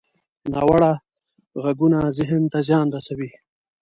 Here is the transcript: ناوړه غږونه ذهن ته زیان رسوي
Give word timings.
ناوړه 0.53 0.91
غږونه 1.63 1.99
ذهن 2.17 2.43
ته 2.51 2.59
زیان 2.67 2.87
رسوي 2.95 3.29